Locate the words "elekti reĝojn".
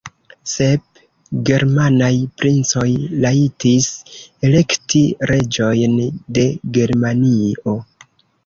4.49-5.97